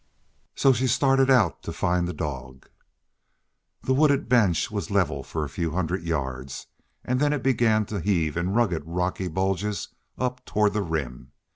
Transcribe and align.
So 0.55 0.73
she 0.73 0.87
started 0.87 1.29
out 1.29 1.61
to 1.61 1.71
find 1.71 2.07
the 2.07 2.11
dog. 2.13 2.67
The 3.83 3.93
wooded 3.93 4.27
bench 4.27 4.71
was 4.71 4.89
level 4.89 5.21
for 5.21 5.43
a 5.43 5.47
few 5.47 5.73
hundred 5.73 6.01
yards, 6.01 6.65
and 7.05 7.19
then 7.19 7.33
it 7.33 7.43
began 7.43 7.85
to 7.85 7.99
heave 7.99 8.35
in 8.35 8.53
rugged, 8.55 8.81
rocky 8.87 9.27
bulges 9.27 9.89
up 10.17 10.43
toward 10.43 10.73
the 10.73 10.81
Rim. 10.81 11.33